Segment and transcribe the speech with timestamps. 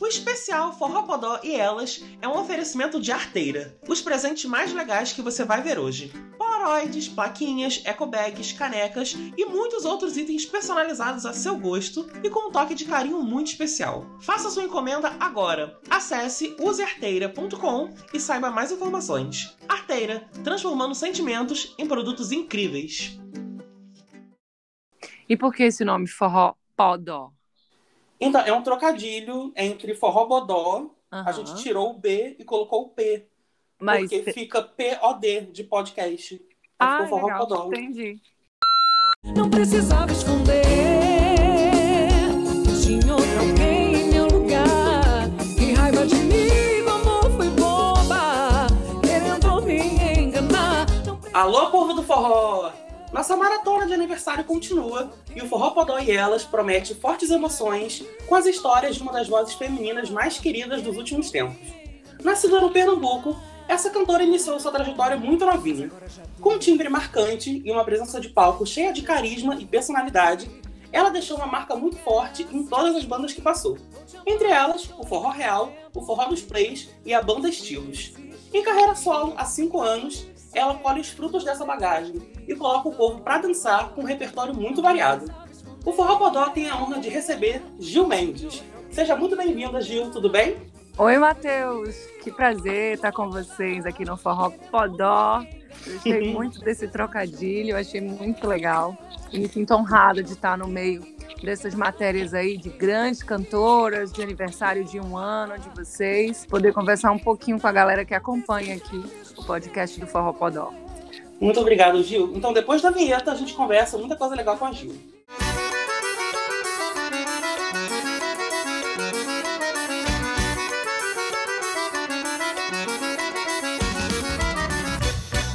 [0.00, 3.76] O especial Forró Podó e Elas é um oferecimento de arteira.
[3.88, 6.12] Os presentes mais legais que você vai ver hoje.
[6.38, 12.52] Polaroids, plaquinhas, ecobags, canecas e muitos outros itens personalizados a seu gosto e com um
[12.52, 14.06] toque de carinho muito especial.
[14.20, 15.76] Faça sua encomenda agora.
[15.90, 19.56] Acesse usearteira.com e saiba mais informações.
[19.68, 23.18] Arteira, transformando sentimentos em produtos incríveis.
[25.28, 27.37] E por que esse nome Forró Podó?
[28.20, 30.78] Então, é um trocadilho entre forró bodó.
[30.80, 30.90] Uhum.
[31.10, 33.26] A gente tirou o B e colocou o P.
[33.80, 34.10] Mas...
[34.10, 36.40] Porque fica POD de podcast.
[36.78, 37.46] Ah, ficou forró legal.
[37.46, 37.66] bodó.
[37.68, 38.20] Entendi.
[39.24, 40.64] Não precisava esconder.
[42.84, 45.28] Tinha outro alguém em meu lugar.
[45.56, 48.66] Que raiva de mim, o amor foi boba.
[49.02, 50.86] Querendo me enganar.
[51.32, 52.72] Alô, povo do forró!
[53.18, 58.36] Nossa maratona de aniversário continua e o Forró Podó e Elas promete fortes emoções com
[58.36, 61.56] as histórias de uma das vozes femininas mais queridas dos últimos tempos.
[62.22, 65.90] Nascida no Pernambuco, essa cantora iniciou sua trajetória muito novinha.
[66.40, 70.48] Com um timbre marcante e uma presença de palco cheia de carisma e personalidade,
[70.92, 73.76] ela deixou uma marca muito forte em todas as bandas que passou.
[74.24, 78.12] Entre elas, o Forró Real, o Forró dos Plays e a banda Estilos.
[78.54, 82.14] Em carreira solo, há cinco anos, ela colhe os frutos dessa bagagem
[82.46, 85.30] e coloca o povo para dançar com um repertório muito variado.
[85.84, 88.62] O Forró Podó tem a honra de receber Gil Mendes.
[88.90, 90.56] Seja muito bem-vinda, Gil, tudo bem?
[90.96, 91.96] Oi, Matheus.
[92.22, 95.44] Que prazer estar com vocês aqui no Forró Podó.
[95.86, 98.96] Gostei muito desse trocadilho, achei muito legal.
[99.30, 104.22] E me sinto honrada de estar no meio dessas matérias aí de grandes cantoras, de
[104.22, 108.76] aniversário de um ano de vocês, poder conversar um pouquinho com a galera que acompanha
[108.76, 109.02] aqui
[109.36, 110.72] o podcast do Forró Podó.
[111.40, 112.32] Muito obrigado, Gil.
[112.34, 114.94] Então, depois da vinheta, a gente conversa muita coisa legal com a Gil.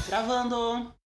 [0.08, 1.03] Gravando.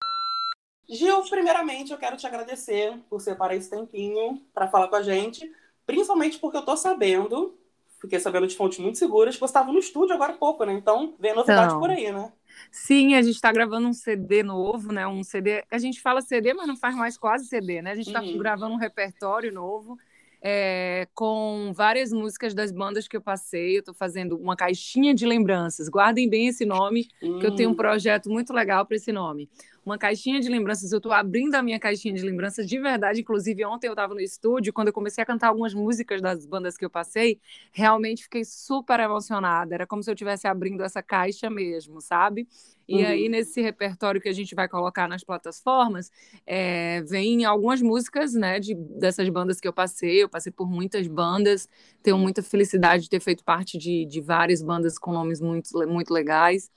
[0.89, 5.51] Gil, primeiramente eu quero te agradecer por separar esse tempinho para falar com a gente,
[5.85, 7.57] principalmente porque eu tô sabendo,
[7.99, 10.73] fiquei sabendo de fontes muito seguras, que você estava no estúdio agora há pouco, né?
[10.73, 12.31] Então, vem novidade então, por aí, né?
[12.71, 15.05] Sim, a gente está gravando um CD novo, né?
[15.05, 15.63] Um CD.
[15.69, 17.91] A gente fala CD, mas não faz mais quase CD, né?
[17.91, 18.37] A gente está uhum.
[18.37, 19.97] gravando um repertório novo.
[20.39, 23.75] É, com várias músicas das bandas que eu passei.
[23.75, 25.89] Eu estou fazendo uma caixinha de lembranças.
[25.89, 27.39] Guardem bem esse nome, uhum.
[27.39, 27.75] que eu tenho um hum.
[27.75, 29.49] projeto muito legal para esse nome
[29.87, 30.91] uma caixinha de lembranças.
[30.91, 33.21] Eu estou abrindo a minha caixinha de lembranças de verdade.
[33.21, 36.77] Inclusive, ontem eu estava no estúdio, quando eu comecei a cantar algumas músicas das bandas
[36.77, 37.39] que eu passei,
[37.71, 39.73] realmente fiquei super emocionada.
[39.73, 42.47] Era como se eu estivesse abrindo essa caixa mesmo, sabe?
[42.87, 43.05] E uhum.
[43.05, 46.09] aí, nesse repertório que a gente vai colocar nas plataformas,
[46.45, 50.23] é, vem algumas músicas, né, de, dessas bandas que eu passei.
[50.23, 51.67] Eu passei por muitas bandas,
[52.01, 56.13] tenho muita felicidade de ter feito parte de, de várias bandas com nomes muito, muito
[56.13, 56.71] legais.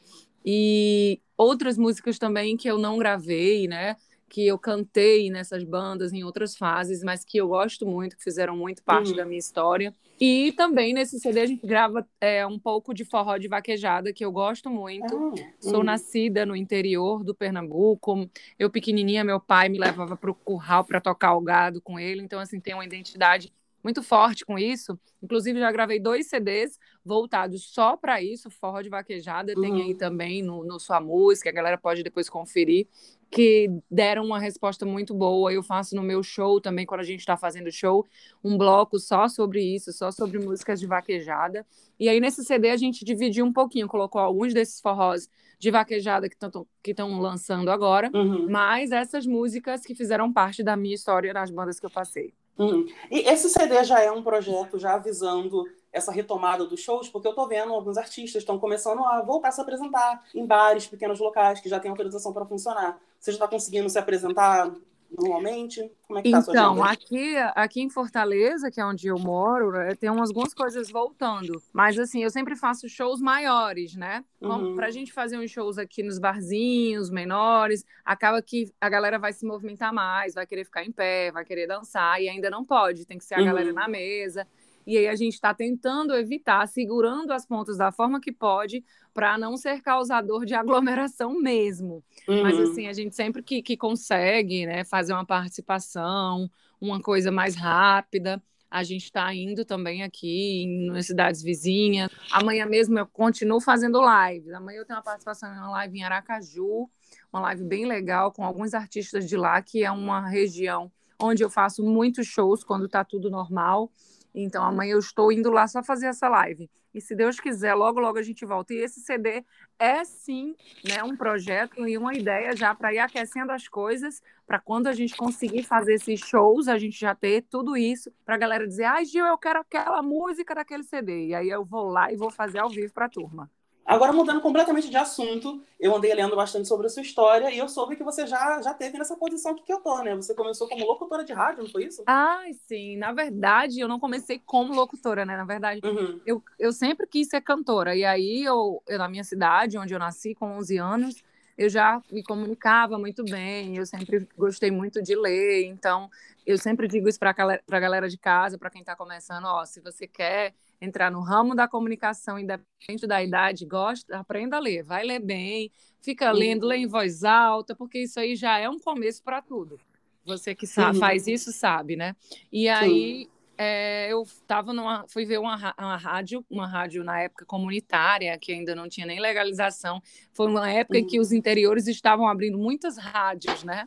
[0.45, 3.97] E outras músicas também que eu não gravei, né?
[4.28, 8.56] Que eu cantei nessas bandas em outras fases, mas que eu gosto muito, que fizeram
[8.56, 9.17] muito parte uhum.
[9.17, 9.95] da minha história.
[10.21, 14.23] E também nesse CD a gente grava é, um pouco de forró de vaquejada, que
[14.23, 15.17] eu gosto muito.
[15.17, 15.34] Uhum.
[15.59, 18.28] Sou nascida no interior do Pernambuco.
[18.59, 22.21] Eu, pequenininha, meu pai me levava para o curral para tocar o gado com ele.
[22.22, 23.51] Então, assim, tem uma identidade
[23.82, 24.98] muito forte com isso.
[25.22, 29.60] Inclusive, já gravei dois CDs voltados só para isso, forró de vaquejada, uhum.
[29.60, 29.98] tem aí uhum.
[29.98, 32.86] também no, no Sua Música, a galera pode depois conferir,
[33.30, 35.52] que deram uma resposta muito boa.
[35.52, 38.06] Eu faço no meu show também, quando a gente está fazendo show,
[38.42, 41.64] um bloco só sobre isso, só sobre músicas de vaquejada.
[41.98, 46.28] E aí, nesse CD, a gente dividiu um pouquinho, colocou alguns desses forrós de vaquejada
[46.28, 48.47] que estão que lançando agora, uhum.
[48.50, 52.32] mas essas músicas que fizeram parte da minha história nas bandas que eu passei.
[52.60, 52.87] Uhum.
[53.10, 57.34] E esse CD já é um projeto já avisando essa retomada dos shows, porque eu
[57.34, 61.59] tô vendo alguns artistas estão começando a voltar a se apresentar em bares, pequenos locais
[61.59, 63.00] que já têm autorização para funcionar.
[63.19, 64.71] Você já está conseguindo se apresentar
[65.19, 65.91] normalmente?
[66.06, 69.06] Como é que tá então, a sua então, aqui, aqui em Fortaleza, que é onde
[69.06, 71.60] eu moro, né, tem umas algumas coisas voltando.
[71.72, 74.24] Mas, assim, eu sempre faço shows maiores, né?
[74.41, 74.74] Uhum.
[74.74, 79.45] Pra gente fazer uns shows aqui nos barzinhos menores, acaba que a galera vai se
[79.47, 83.18] movimentar mais, vai querer ficar em pé, vai querer dançar, e ainda não pode, tem
[83.18, 83.45] que ser a uhum.
[83.45, 84.47] galera na mesa.
[84.86, 89.36] E aí a gente está tentando evitar, segurando as pontas da forma que pode, para
[89.38, 92.03] não ser causador de aglomeração mesmo.
[92.28, 92.42] Uhum.
[92.42, 96.50] Mas assim, a gente sempre que, que consegue né, fazer uma participação,
[96.80, 98.42] uma coisa mais rápida.
[98.71, 102.09] A gente está indo também aqui em cidades vizinhas.
[102.30, 104.53] Amanhã mesmo eu continuo fazendo lives.
[104.53, 106.88] Amanhã eu tenho uma participação em uma live em Aracaju,
[107.33, 110.91] uma live bem legal com alguns artistas de lá, que é uma região
[111.21, 113.91] onde eu faço muitos shows quando está tudo normal.
[114.34, 116.71] Então amanhã eu estou indo lá só fazer essa live.
[116.92, 118.74] E se Deus quiser, logo, logo a gente volta.
[118.74, 119.44] E esse CD
[119.78, 124.59] é sim né, um projeto e uma ideia já para ir aquecendo as coisas, para
[124.59, 128.38] quando a gente conseguir fazer esses shows, a gente já ter tudo isso, para a
[128.38, 131.28] galera dizer, ai, ah, Gil, eu quero aquela música daquele CD.
[131.28, 133.50] E aí eu vou lá e vou fazer ao vivo para a turma.
[133.84, 137.68] Agora, mudando completamente de assunto, eu andei lendo bastante sobre a sua história e eu
[137.68, 140.15] soube que você já, já teve nessa posição que eu tô, né?
[140.15, 142.03] Você começou como locutora de rádio, não foi isso?
[142.06, 142.97] Ai, sim.
[142.97, 145.36] Na verdade, eu não comecei como locutora, né?
[145.36, 146.21] Na verdade, uhum.
[146.24, 147.97] eu, eu sempre quis ser cantora.
[147.97, 151.24] E aí, eu, eu, na minha cidade, onde eu nasci, com 11 anos,
[151.59, 156.09] eu já me comunicava muito bem, eu sempre gostei muito de ler, então
[156.47, 159.78] eu sempre digo isso para a galera de casa, para quem está começando, ó, se
[159.80, 165.04] você quer entrar no ramo da comunicação, independente da idade, gosta, aprenda a ler, vai
[165.04, 169.22] ler bem, fica lendo, lê em voz alta, porque isso aí já é um começo
[169.22, 169.78] para tudo.
[170.24, 172.15] Você que sabe, faz isso sabe, né?
[172.53, 173.28] E aí
[173.62, 178.53] é, eu tava numa, fui ver uma, uma rádio, uma rádio na época comunitária, que
[178.53, 180.00] ainda não tinha nem legalização.
[180.33, 183.86] Foi uma época em que os interiores estavam abrindo muitas rádios, né?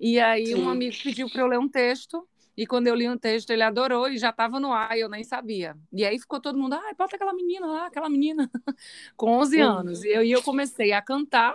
[0.00, 0.54] E aí Sim.
[0.56, 2.26] um amigo pediu para eu ler um texto
[2.56, 5.24] e quando eu li um texto, ele adorou e já estava no ar, eu nem
[5.24, 5.76] sabia.
[5.92, 8.50] E aí ficou todo mundo, ah, bota aquela menina lá, aquela menina,
[9.16, 9.70] com 11 uhum.
[9.70, 10.04] anos.
[10.04, 11.54] E eu, e eu comecei a cantar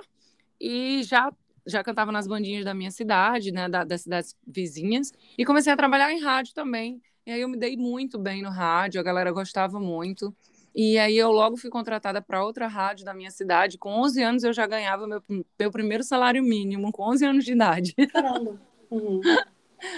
[0.59, 1.31] e já
[1.69, 5.75] já cantava nas bandinhas da minha cidade, né, da, das cidades vizinhas, e comecei a
[5.75, 7.01] trabalhar em rádio também.
[7.25, 10.33] E aí eu me dei muito bem no rádio, a galera gostava muito.
[10.73, 13.77] E aí eu logo fui contratada para outra rádio da minha cidade.
[13.77, 15.21] Com 11 anos eu já ganhava meu,
[15.59, 17.93] meu primeiro salário mínimo, com 11 anos de idade.
[18.13, 18.61] Caramba!
[18.89, 19.19] Uhum.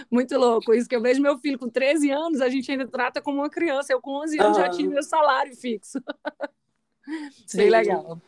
[0.09, 0.73] Muito louco.
[0.73, 3.49] Isso que eu vejo meu filho com 13 anos, a gente ainda trata como uma
[3.49, 3.93] criança.
[3.93, 4.63] Eu com 11 anos uhum.
[4.63, 6.01] já tinha meu salário fixo.
[7.45, 7.57] Sim.
[7.57, 8.21] Bem legal.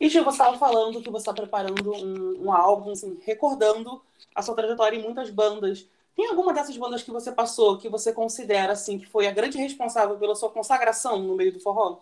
[0.00, 4.00] E Gil, você estava falando que você está preparando um, um álbum, assim, recordando
[4.34, 5.88] a sua trajetória em muitas bandas.
[6.14, 9.58] Tem alguma dessas bandas que você passou que você considera assim que foi a grande
[9.58, 12.00] responsável pela sua consagração no meio do forró?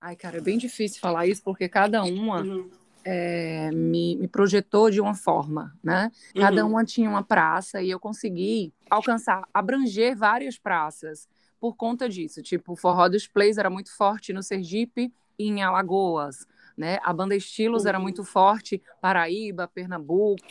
[0.00, 4.90] Ai, cara, é bem difícil falar isso porque cada uma uhum é, me, me, projetou
[4.90, 6.10] de uma forma, né?
[6.34, 6.72] Cada uhum.
[6.72, 11.28] uma tinha uma praça e eu consegui alcançar, abranger várias praças
[11.60, 12.42] por conta disso.
[12.42, 16.46] Tipo, o Forró dos Plays era muito forte no Sergipe e em Alagoas,
[16.76, 16.98] né?
[17.02, 17.88] A banda Estilos uhum.
[17.88, 20.42] era muito forte, Paraíba, Pernambuco,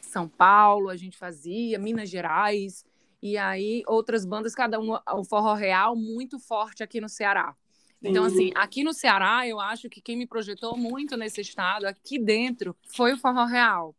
[0.00, 2.84] São Paulo, a gente fazia, Minas Gerais.
[3.22, 7.56] E aí, outras bandas, cada uma, o Forró Real, muito forte aqui no Ceará.
[8.04, 12.18] Então, assim, aqui no Ceará, eu acho que quem me projetou muito nesse estado, aqui
[12.18, 13.94] dentro, foi o Forró Real.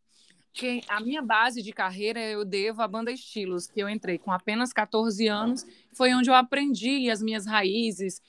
[0.54, 4.32] Que a minha base de carreira eu devo à banda Estilos, que eu entrei com
[4.32, 8.22] apenas 14 anos, foi onde eu aprendi as minhas raízes,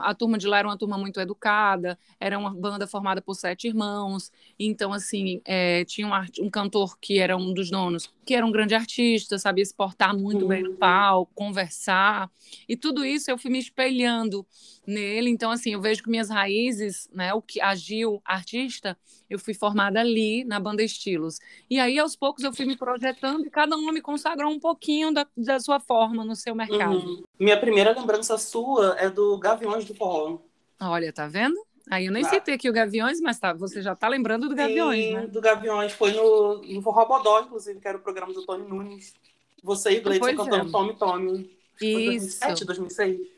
[0.00, 3.66] a, turma de lá era uma turma muito educada, era uma banda formada por sete
[3.66, 4.30] irmãos.
[4.58, 8.52] Então, assim, é, tinha um, um, cantor que era um dos donos, que era um
[8.52, 10.48] grande artista, sabia se portar muito uhum.
[10.48, 10.76] bem no uhum.
[10.76, 12.30] palco, conversar.
[12.68, 14.46] E tudo isso eu fui me espelhando
[14.86, 15.30] nele.
[15.30, 18.96] Então, assim, eu vejo que minhas raízes, né, o que agiu artista,
[19.28, 21.38] eu fui formada ali na banda Estilos.
[21.68, 25.12] E aí, aos poucos, eu fui me projetando e cada uma me consagrou um pouquinho
[25.12, 26.96] da, da sua forma no seu mercado.
[26.96, 27.24] Uhum.
[27.38, 30.38] Minha primeira lembrança sua é do Gaviões do Forró.
[30.80, 31.56] Olha, tá vendo?
[31.90, 32.28] Aí eu nem ah.
[32.28, 35.26] citei aqui o Gaviões, mas tá, você já tá lembrando do Gaviões, Sim, né?
[35.26, 35.92] do Gaviões.
[35.92, 39.14] Foi no, no Forró Bodó, inclusive, que era o programa do Tony Nunes.
[39.62, 40.72] Você e Gleison cantando é.
[40.72, 41.56] Tommy Tommy.
[41.80, 42.40] Isso.
[42.40, 43.35] 2007, 2006.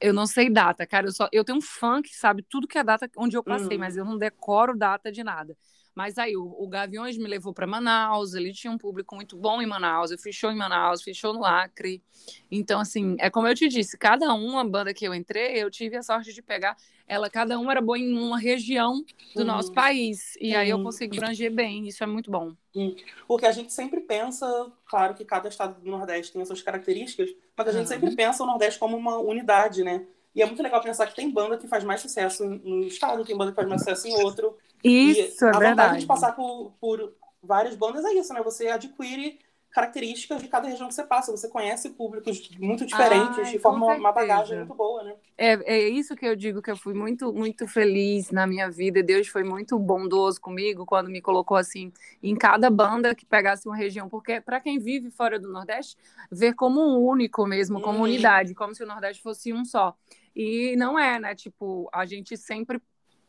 [0.00, 1.06] Eu não sei data, cara.
[1.06, 3.76] Eu, só, eu tenho um fã que sabe tudo que é data onde eu passei,
[3.76, 3.80] hum.
[3.80, 5.56] mas eu não decoro data de nada.
[6.00, 9.60] Mas aí o, o Gaviões me levou para Manaus, ele tinha um público muito bom
[9.60, 12.02] em Manaus, eu fiz show em Manaus, fiz show no Acre.
[12.50, 15.98] Então, assim, é como eu te disse, cada uma banda que eu entrei, eu tive
[15.98, 16.74] a sorte de pegar
[17.06, 19.04] ela, cada uma era boa em uma região
[19.34, 19.44] do uhum.
[19.44, 20.36] nosso país.
[20.40, 20.58] E uhum.
[20.58, 22.54] aí eu consigo branger bem, isso é muito bom.
[22.74, 22.96] Uhum.
[23.28, 27.28] Porque a gente sempre pensa, claro que cada estado do Nordeste tem as suas características,
[27.54, 30.06] mas a gente sempre pensa o Nordeste como uma unidade, né?
[30.34, 33.36] E é muito legal pensar que tem banda que faz mais sucesso no estado, tem
[33.36, 34.56] banda que faz mais sucesso em outro.
[34.82, 36.00] Isso, e é a verdade.
[36.00, 38.42] De passar por, por várias bandas é isso, né?
[38.42, 39.38] Você adquire
[39.70, 41.30] características de cada região que você passa.
[41.30, 44.00] Você conhece públicos muito diferentes Ai, e forma certeza.
[44.00, 45.14] uma bagagem muito boa, né?
[45.38, 49.02] É, é isso que eu digo que eu fui muito, muito feliz na minha vida.
[49.02, 53.76] Deus foi muito bondoso comigo quando me colocou assim em cada banda que pegasse uma
[53.76, 55.96] região, porque para quem vive fora do Nordeste,
[56.30, 58.02] ver como um único mesmo, como hum.
[58.02, 59.96] unidade, como se o Nordeste fosse um só.
[60.34, 61.34] E não é, né?
[61.34, 62.80] Tipo, a gente sempre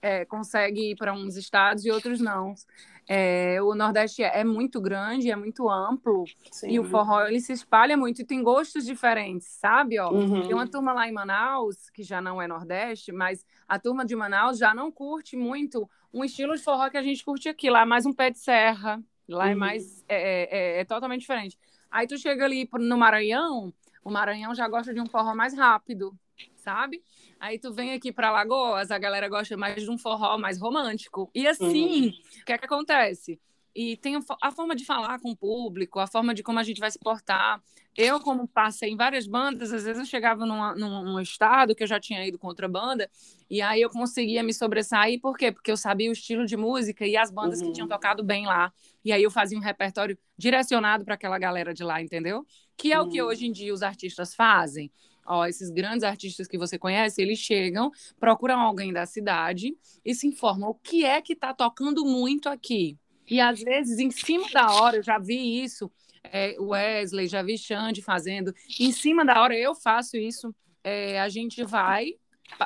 [0.02, 2.56] é, consegue ir para uns estados e outros não.
[3.08, 6.72] É, o Nordeste é, muito grande, é muito amplo Sim.
[6.72, 10.00] e o forró ele se espalha muito e tem gostos diferentes, sabe?
[10.00, 10.44] Ó, uhum.
[10.44, 14.16] Tem uma turma lá em Manaus que já não é Nordeste, mas a turma de
[14.16, 17.70] Manaus já não curte muito um estilo de forró que a gente curte aqui.
[17.70, 19.52] Lá é mais um pé de serra, lá é uhum.
[19.52, 21.58] é mais é, é, é, totalmente diferente.
[21.90, 26.18] Aí tu chega ali no Maranhão, O Maranhão já gosta de um forró mais rápido,
[26.56, 27.04] sabe?
[27.42, 31.28] Aí tu vem aqui para Lagoas, a galera gosta mais de um forró mais romântico.
[31.34, 32.14] E assim, uhum.
[32.40, 33.42] o que é que acontece?
[33.74, 36.80] E tem a forma de falar com o público, a forma de como a gente
[36.80, 37.60] vai se portar.
[37.98, 41.88] Eu, como passei em várias bandas, às vezes eu chegava numa, num, estado que eu
[41.88, 43.10] já tinha ido com outra banda,
[43.50, 45.52] e aí eu conseguia me sobressair, por quê?
[45.52, 47.68] Porque eu sabia o estilo de música e as bandas uhum.
[47.68, 47.92] que tinham uhum.
[47.92, 48.72] tocado bem lá.
[49.04, 52.46] E aí eu fazia um repertório direcionado para aquela galera de lá, entendeu?
[52.78, 53.08] Que é uhum.
[53.08, 53.30] o que uhum.
[53.30, 54.92] hoje em dia os artistas fazem.
[55.26, 60.28] Ó, esses grandes artistas que você conhece, eles chegam, procuram alguém da cidade e se
[60.28, 62.98] informam o que é que está tocando muito aqui
[63.32, 65.90] e às vezes, em cima da hora, eu já vi isso,
[66.22, 68.54] é, Wesley, já vi Xande fazendo.
[68.78, 70.54] Em cima da hora, eu faço isso.
[70.84, 72.16] É, a gente vai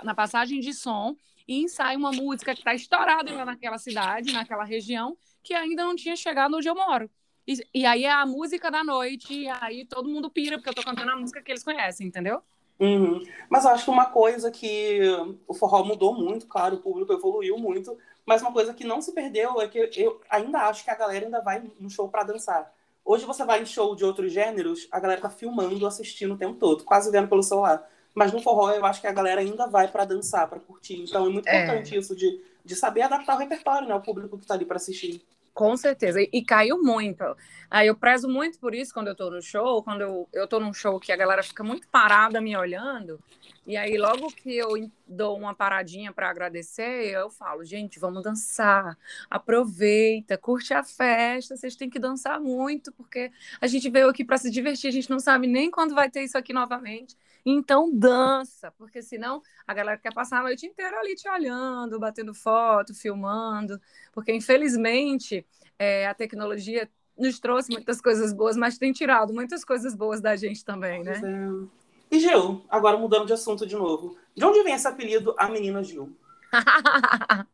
[0.03, 1.15] na passagem de som
[1.47, 6.15] e ensaia uma música que está estourada naquela cidade, naquela região, que ainda não tinha
[6.15, 7.11] chegado onde eu moro.
[7.47, 10.73] E, e, aí é a música da noite, e aí todo mundo pira, porque eu
[10.73, 12.41] tô cantando a música que eles conhecem, entendeu?
[12.79, 13.23] Uhum.
[13.49, 14.99] Mas eu acho que uma coisa que
[15.47, 19.13] o forró mudou muito, claro, o público evoluiu muito, mas uma coisa que não se
[19.13, 22.73] perdeu é que eu ainda acho que a galera ainda vai no show para dançar.
[23.03, 26.55] Hoje você vai em show de outros gêneros, a galera tá filmando, assistindo o tempo
[26.55, 27.87] todo, quase vendo pelo celular.
[28.15, 31.03] Mas no forró eu acho que a galera ainda vai para dançar, para curtir.
[31.03, 31.63] Então é muito é.
[31.63, 34.77] importante isso de, de saber adaptar o repertório, né, ao público que tá ali para
[34.77, 35.23] assistir.
[35.55, 36.21] Com certeza.
[36.21, 37.23] E, e, caiu muito.
[37.71, 40.59] Aí eu prezo muito por isso quando eu tô no show, quando eu, eu tô
[40.59, 43.17] num show que a galera fica muito parada me olhando.
[43.65, 44.71] E aí, logo que eu
[45.07, 48.97] dou uma paradinha para agradecer, eu falo, gente, vamos dançar.
[49.29, 51.55] Aproveita, curte a festa.
[51.55, 53.31] Vocês têm que dançar muito, porque
[53.61, 56.21] a gente veio aqui para se divertir, a gente não sabe nem quando vai ter
[56.23, 57.15] isso aqui novamente.
[57.45, 62.33] Então dança, porque senão a galera quer passar a noite inteira ali te olhando, batendo
[62.33, 63.79] foto, filmando,
[64.11, 65.45] porque infelizmente
[65.77, 70.35] é, a tecnologia nos trouxe muitas coisas boas, mas tem tirado muitas coisas boas da
[70.35, 71.21] gente também, né?
[71.23, 72.15] É.
[72.15, 75.83] E Gil, agora mudando de assunto de novo, de onde vem esse apelido A Menina
[75.83, 76.15] Gil?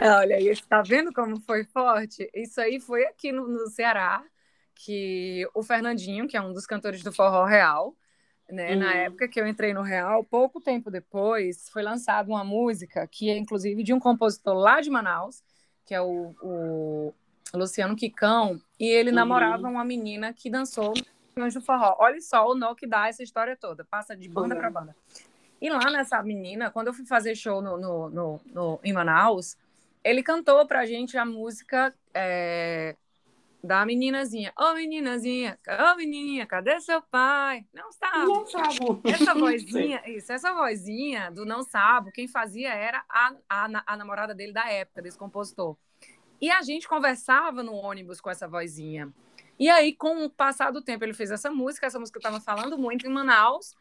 [0.00, 2.30] Olha, aí, está vendo como foi forte?
[2.34, 4.22] Isso aí foi aqui no, no Ceará,
[4.74, 7.96] que o Fernandinho, que é um dos cantores do Forró Real,
[8.50, 8.72] né?
[8.72, 8.78] Uhum.
[8.78, 13.30] Na época que eu entrei no Real, pouco tempo depois, foi lançada uma música que
[13.30, 15.42] é inclusive de um compositor lá de Manaus,
[15.84, 17.14] que é o, o
[17.54, 19.16] Luciano Quicão, e ele uhum.
[19.16, 20.94] namorava uma menina que dançou
[21.36, 21.96] no Anjo Forró.
[21.98, 24.60] Olha só o nó que dá essa história toda, passa de banda uhum.
[24.60, 24.96] para banda.
[25.60, 29.56] E lá nessa menina, quando eu fui fazer show no, no, no, no em Manaus,
[30.04, 32.94] ele cantou pra gente a música é,
[33.66, 34.52] da meninazinha.
[34.58, 37.66] Ô, oh, meninazinha, ô, oh, menininha, cadê seu pai?
[37.74, 38.26] Não sabe.
[38.26, 39.00] Não sabe.
[39.04, 44.34] Essa vozinha, isso, essa vozinha do não sabe, quem fazia era a, a, a namorada
[44.34, 45.76] dele da época, desse compositor.
[46.40, 49.12] E a gente conversava no ônibus com essa vozinha.
[49.58, 52.78] E aí, com o passar do tempo, ele fez essa música, essa música estava falando
[52.78, 53.74] muito em Manaus.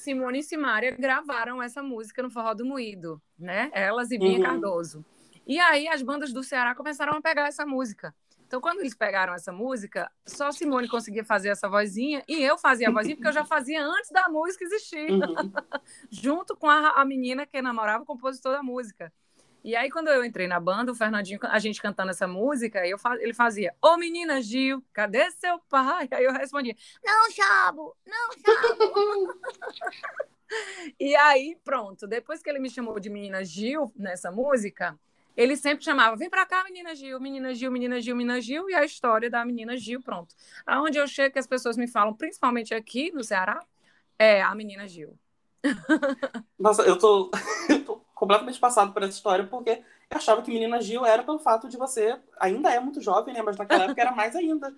[0.00, 3.70] Simone e Simária gravaram essa música no Forró do Moído, né?
[3.72, 4.44] Elas e Binha uhum.
[4.44, 5.04] Cardoso.
[5.46, 8.14] E aí as bandas do Ceará começaram a pegar essa música.
[8.52, 12.90] Então, quando eles pegaram essa música, só Simone conseguia fazer essa vozinha e eu fazia
[12.90, 15.50] a vozinha, porque eu já fazia antes da música existir, uhum.
[16.12, 19.10] junto com a, a, menina que namorava o compositor da música.
[19.64, 22.98] E aí, quando eu entrei na banda, o Fernandinho, a gente cantando essa música, eu,
[23.20, 26.06] ele fazia: Ô menina Gil, cadê seu pai?
[26.10, 29.40] Aí eu respondia: Não, Chabo, não, Chabo.
[31.00, 32.06] e aí, pronto.
[32.06, 35.00] Depois que ele me chamou de menina Gil nessa música,
[35.36, 38.74] ele sempre chamava, vem para cá, menina Gil, menina Gil, menina Gil, menina Gil, e
[38.74, 40.34] a história da menina Gil, pronto.
[40.66, 43.60] Aonde eu chego, que as pessoas me falam, principalmente aqui no Ceará,
[44.18, 45.18] é a menina Gil.
[46.58, 47.30] Nossa, eu tô,
[47.68, 51.38] eu tô completamente passado por essa história, porque eu achava que menina Gil era pelo
[51.38, 54.74] fato de você, ainda é muito jovem, né, mas naquela época era mais ainda.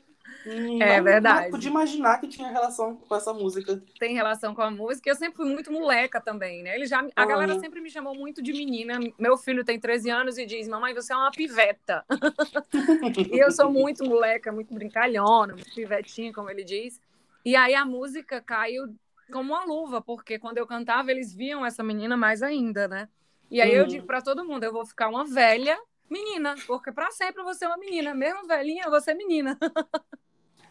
[0.47, 1.45] É não, verdade.
[1.45, 3.83] Não podia imaginar que tinha relação com essa música.
[3.99, 5.09] Tem relação com a música.
[5.09, 6.75] Eu sempre fui muito moleca também, né?
[6.75, 7.25] Ele já, a ah.
[7.25, 9.01] galera sempre me chamou muito de menina.
[9.19, 12.05] Meu filho tem 13 anos e diz: Mamãe, você é uma piveta.
[13.33, 17.01] e eu sou muito moleca, muito brincalhona, muito pivetinha, como ele diz.
[17.45, 18.95] E aí a música caiu
[19.33, 23.09] como uma luva, porque quando eu cantava, eles viam essa menina mais ainda, né?
[23.51, 23.89] E aí eu uhum.
[23.89, 25.79] digo para todo mundo: eu vou ficar uma velha
[26.11, 29.59] menina, porque para sempre você é uma menina, mesmo velhinha, você é menina.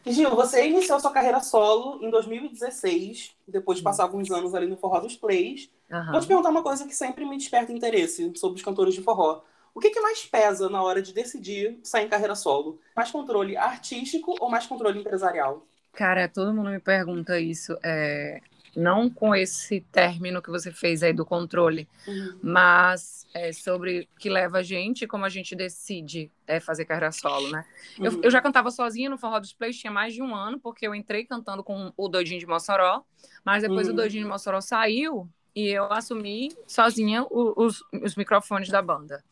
[0.05, 4.75] Gil, você iniciou sua carreira solo em 2016, depois de passar alguns anos ali no
[4.75, 5.69] Forró dos Plays.
[5.89, 6.11] Uhum.
[6.11, 9.41] Vou te perguntar uma coisa que sempre me desperta interesse sobre os cantores de forró.
[9.73, 12.79] O que, que mais pesa na hora de decidir sair em carreira solo?
[12.95, 15.65] Mais controle artístico ou mais controle empresarial?
[15.93, 17.77] Cara, todo mundo me pergunta isso.
[17.83, 18.41] É...
[18.75, 22.39] não com esse término que você fez aí do controle, uhum.
[22.41, 27.11] mas é, sobre o que leva a gente, como a gente decide é, fazer carreira
[27.11, 27.65] solo, né?
[27.99, 28.05] Uhum.
[28.05, 30.87] Eu, eu, já cantava sozinha no Forró dos Plays, tinha mais de um ano, porque
[30.87, 33.03] eu entrei cantando com o Doidinho de Mossoró,
[33.45, 33.93] mas depois uhum.
[33.93, 39.23] o Doidinho de Mossoró saiu e eu assumi sozinha os, os microfones da banda,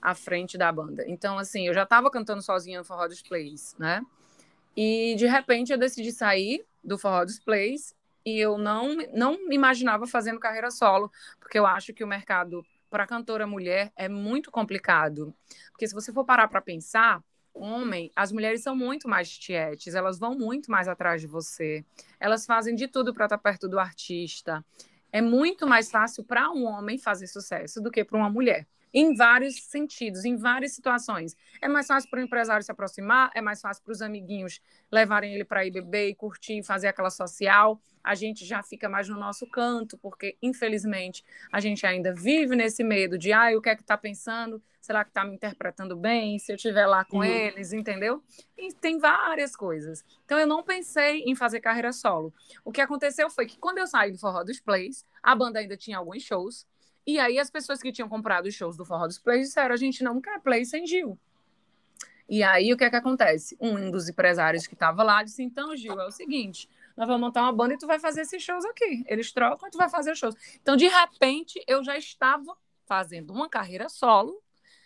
[0.00, 1.04] à frente da banda.
[1.08, 4.04] Então, assim, eu já estava cantando sozinha no Forró dos Plays, né?
[4.76, 9.54] E de repente eu decidi sair do Forró dos Plays e eu não, não me
[9.54, 11.10] imaginava fazendo carreira solo,
[11.40, 15.34] porque eu acho que o mercado para cantora mulher é muito complicado.
[15.70, 17.22] Porque se você for parar para pensar,
[17.54, 21.84] homem, as mulheres são muito mais tietes, elas vão muito mais atrás de você.
[22.20, 24.64] Elas fazem de tudo para estar tá perto do artista.
[25.10, 29.14] É muito mais fácil para um homem fazer sucesso do que para uma mulher em
[29.14, 31.36] vários sentidos, em várias situações.
[31.60, 35.34] É mais fácil para o empresário se aproximar, é mais fácil para os amiguinhos levarem
[35.34, 37.80] ele para ir beber e curtir, fazer aquela social.
[38.04, 42.82] A gente já fica mais no nosso canto, porque infelizmente a gente ainda vive nesse
[42.82, 44.62] medo de, ah, o que é que está pensando?
[44.80, 46.36] Será que está me interpretando bem?
[46.40, 47.24] Se eu estiver lá com uhum.
[47.24, 48.20] eles, entendeu?
[48.58, 50.04] E tem várias coisas.
[50.24, 52.34] Então eu não pensei em fazer carreira solo.
[52.64, 55.76] O que aconteceu foi que quando eu saí do Forró dos Plays, a banda ainda
[55.76, 56.66] tinha alguns shows,
[57.06, 59.76] e aí as pessoas que tinham comprado os shows do Forró dos Plays disseram: a
[59.76, 61.18] gente não quer play sem Gil.
[62.28, 63.56] E aí o que é que acontece?
[63.60, 66.68] Um dos empresários que estava lá disse: então, Gil, é o seguinte.
[66.96, 69.04] Nós vamos montar uma banda e tu vai fazer esses shows aqui.
[69.06, 70.34] Eles trocam e tu vai fazer os shows.
[70.60, 72.56] Então, de repente, eu já estava
[72.86, 74.42] fazendo uma carreira solo,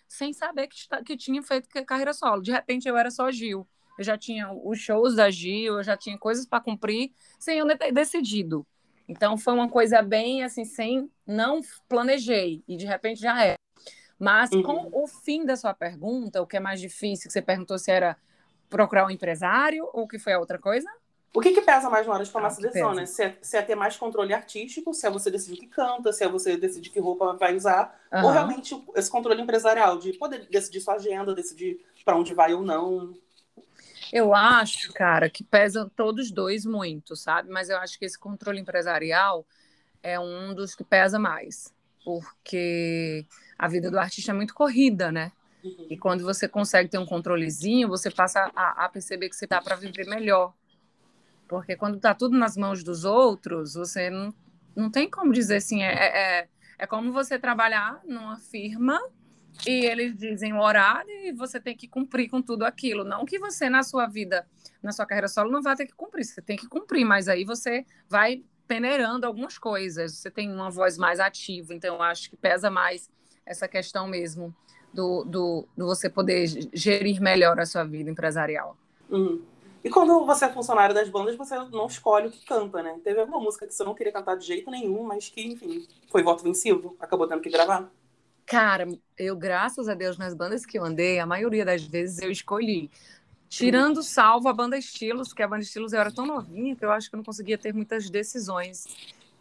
[0.06, 2.42] sem saber que, que tinha feito carreira solo.
[2.42, 3.66] De repente, eu era só Gil.
[3.99, 7.78] Eu já tinha os shows da Gil, eu já tinha coisas para cumprir, sem eu
[7.78, 8.66] ter decidido.
[9.09, 13.55] Então foi uma coisa bem assim, sem não planejei e de repente já é.
[14.19, 14.63] Mas uhum.
[14.63, 17.91] com o fim da sua pergunta, o que é mais difícil, que você perguntou se
[17.91, 18.17] era
[18.69, 20.89] procurar um empresário ou que foi a outra coisa?
[21.35, 23.05] O que, que pesa mais na hora de tomar ah, essa decisão, né?
[23.05, 26.25] Se é, se é, ter mais controle artístico, se é você decidir que canta, se
[26.25, 28.25] é você decidir que roupa vai usar, uhum.
[28.25, 32.63] ou realmente esse controle empresarial, de poder decidir sua agenda, decidir para onde vai ou
[32.63, 33.13] não.
[34.13, 37.51] Eu acho, cara, que pesam todos dois muito, sabe?
[37.51, 39.47] Mas eu acho que esse controle empresarial
[40.03, 43.27] é um dos que pesa mais, porque
[43.59, 45.33] a vida do artista é muito corrida, né?
[45.64, 45.87] Uhum.
[45.90, 49.61] E quando você consegue ter um controlezinho, você passa a, a perceber que você dá
[49.61, 50.55] para viver melhor.
[51.49, 54.35] Porque quando tá tudo nas mãos dos outros, você não,
[54.75, 59.01] não tem como dizer assim, é, é, é como você trabalhar numa firma
[59.66, 63.05] e eles dizem o horário e você tem que cumprir com tudo aquilo.
[63.05, 64.47] Não que você, na sua vida,
[64.83, 67.45] na sua carreira solo, não vai ter que cumprir, você tem que cumprir, mas aí
[67.45, 72.37] você vai peneirando algumas coisas, você tem uma voz mais ativa, então eu acho que
[72.37, 73.09] pesa mais
[73.45, 74.55] essa questão mesmo
[74.92, 78.77] do, do, do você poder gerir melhor a sua vida empresarial.
[79.09, 79.42] Uhum.
[79.85, 82.99] E quando você é funcionário das bandas, você não escolhe o que canta, né?
[83.05, 86.25] Teve alguma música que você não queria cantar de jeito nenhum, mas que, enfim, foi
[86.25, 87.88] voto vencido, acabou tendo que gravar?
[88.46, 88.87] Cara,
[89.18, 92.88] eu, graças a Deus, nas bandas que eu andei, a maioria das vezes eu escolhi.
[93.48, 96.92] Tirando salvo a banda Estilos, porque a banda Estilos eu era tão novinha que eu
[96.92, 98.87] acho que eu não conseguia ter muitas decisões.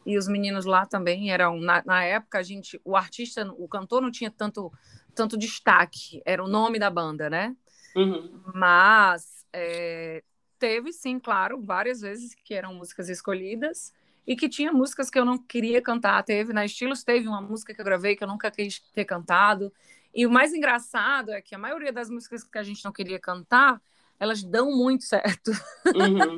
[0.05, 4.01] E os meninos lá também eram, na, na época, a gente, o artista, o cantor
[4.01, 4.71] não tinha tanto,
[5.13, 7.55] tanto destaque, era o nome da banda, né?
[7.95, 8.41] Uhum.
[8.53, 10.23] Mas é,
[10.57, 13.93] teve, sim, claro, várias vezes que eram músicas escolhidas
[14.27, 16.23] e que tinha músicas que eu não queria cantar.
[16.23, 19.71] Teve na Estilos, teve uma música que eu gravei que eu nunca quis ter cantado.
[20.13, 23.19] E o mais engraçado é que a maioria das músicas que a gente não queria
[23.19, 23.81] cantar,
[24.19, 25.51] elas dão muito certo.
[25.93, 26.37] Uhum.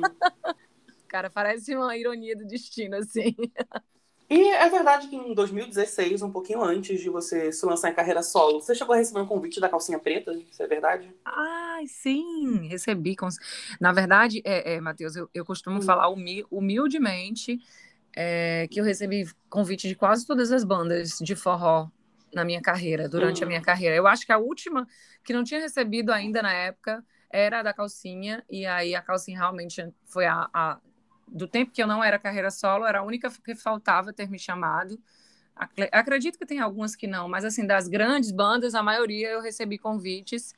[1.08, 3.34] Cara, parece uma ironia do destino, assim.
[4.30, 8.22] E é verdade que em 2016, um pouquinho antes de você se lançar em carreira
[8.22, 10.32] solo, você chegou a receber um convite da Calcinha Preta?
[10.34, 11.10] Isso é verdade?
[11.24, 13.16] Ai, sim, recebi.
[13.80, 15.82] Na verdade, é, é Matheus, eu, eu costumo hum.
[15.82, 16.10] falar
[16.50, 17.58] humildemente
[18.14, 21.88] é, que eu recebi convite de quase todas as bandas de forró
[22.34, 23.44] na minha carreira, durante hum.
[23.44, 23.96] a minha carreira.
[23.96, 24.86] Eu acho que a última
[25.24, 29.38] que não tinha recebido ainda na época era a da Calcinha, e aí a Calcinha
[29.38, 30.80] realmente foi a, a
[31.30, 34.38] do tempo que eu não era carreira solo, era a única que faltava ter me
[34.38, 34.98] chamado.
[35.92, 39.76] Acredito que tem algumas que não, mas assim, das grandes bandas, a maioria eu recebi
[39.76, 40.54] convites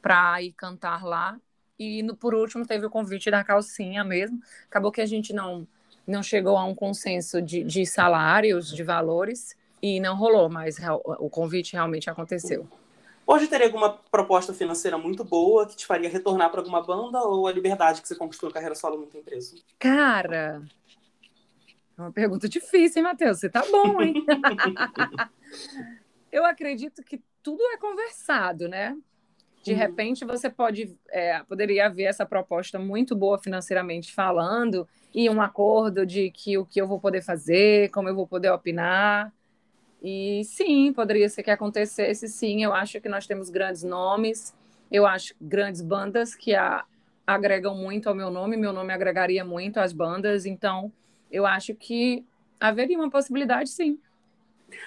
[0.00, 1.38] para ir cantar lá.
[1.78, 4.40] E no, por último teve o convite da calcinha mesmo.
[4.66, 5.66] Acabou que a gente não
[6.06, 10.76] não chegou a um consenso de, de salários, de valores, e não rolou, mas
[11.18, 12.68] o convite realmente aconteceu.
[13.26, 17.46] Hoje teria alguma proposta financeira muito boa que te faria retornar para alguma banda ou
[17.46, 19.64] a liberdade que você conquistou na carreira solo tem preço?
[19.78, 20.62] Cara,
[21.96, 23.38] é uma pergunta difícil, hein, Matheus?
[23.38, 24.24] Você tá bom, hein?
[26.30, 28.96] Eu acredito que tudo é conversado, né?
[29.62, 29.78] De uhum.
[29.78, 36.04] repente, você pode é, poderia haver essa proposta muito boa financeiramente falando e um acordo
[36.04, 39.32] de que o que eu vou poder fazer, como eu vou poder opinar.
[40.06, 42.62] E sim, poderia ser que acontecesse, sim.
[42.62, 44.54] Eu acho que nós temos grandes nomes,
[44.92, 46.84] eu acho grandes bandas que a,
[47.26, 50.92] agregam muito ao meu nome, meu nome agregaria muito às bandas, então
[51.32, 52.22] eu acho que
[52.60, 53.98] haveria uma possibilidade, sim.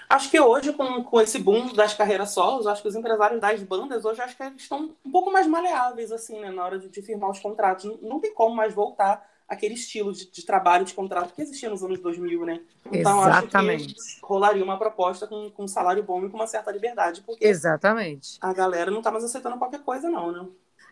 [0.08, 3.64] Acho que hoje, com, com esse boom das carreiras solos, acho que os empresários das
[3.64, 6.90] bandas hoje acho que eles estão um pouco mais maleáveis, assim, né, na hora de,
[6.90, 7.86] de firmar os contratos.
[7.86, 11.70] Não, não, tem como mais voltar aquele estilo de, de, trabalho, de contrato que existia
[11.70, 12.62] nos anos 2000, né?
[12.92, 13.96] Então, Exatamente.
[13.96, 17.22] acho que rolaria uma proposta com, com um salário bom e com uma certa liberdade,
[17.22, 18.38] porque Exatamente.
[18.42, 20.48] a galera não tá mais aceitando qualquer coisa, não, né?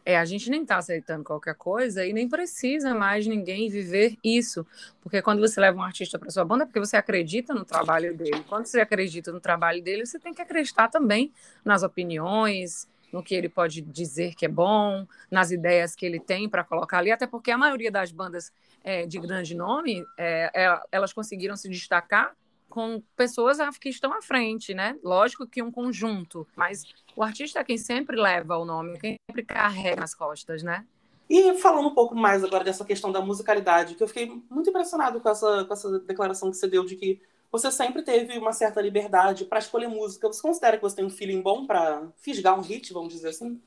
[0.06, 4.66] É, a gente nem está aceitando qualquer coisa e nem precisa mais ninguém viver isso.
[5.02, 8.16] Porque quando você leva um artista para sua banda, é porque você acredita no trabalho
[8.16, 8.44] dele.
[8.48, 13.36] Quando você acredita no trabalho dele, você tem que acreditar também nas opiniões, no que
[13.36, 17.12] ele pode dizer que é bom, nas ideias que ele tem para colocar ali.
[17.12, 18.52] Até porque a maioria das bandas
[18.84, 22.36] é, de grande nome, é, é, elas conseguiram se destacar
[22.70, 24.98] com pessoas que estão à frente, né?
[25.04, 26.84] Lógico que um conjunto, mas
[27.16, 30.86] o artista é quem sempre leva o nome, quem sempre carrega as costas, né?
[31.30, 35.20] E falando um pouco mais agora dessa questão da musicalidade, que eu fiquei muito impressionado
[35.20, 37.22] com essa, com essa declaração que você deu de que
[37.58, 40.28] você sempre teve uma certa liberdade para escolher música.
[40.28, 43.62] Você considera que você tem um feeling bom para fisgar um hit, vamos dizer assim?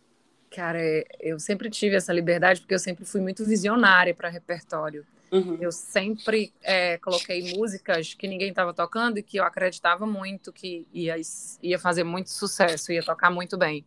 [0.50, 5.06] Cara, é, eu sempre tive essa liberdade porque eu sempre fui muito visionária para repertório.
[5.32, 5.56] Uhum.
[5.60, 10.86] Eu sempre é, coloquei músicas que ninguém estava tocando e que eu acreditava muito que
[10.92, 11.16] ia,
[11.62, 13.84] ia fazer muito sucesso, ia tocar muito bem.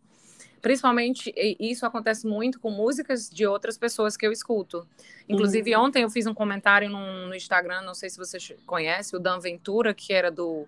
[0.62, 4.86] Principalmente, isso acontece muito com músicas de outras pessoas que eu escuto.
[5.28, 5.82] Inclusive, uhum.
[5.82, 9.40] ontem eu fiz um comentário no, no Instagram, não sei se você conhece, o Dan
[9.40, 10.64] Ventura, que era do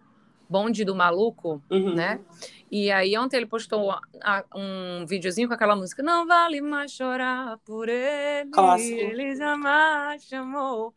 [0.50, 1.94] Bonde do Maluco, uhum.
[1.94, 2.20] né?
[2.70, 3.94] E aí ontem ele postou
[4.52, 8.98] um videozinho com aquela música Não vale mais chorar por ele, Clássico.
[8.98, 10.92] ele jamais chamou.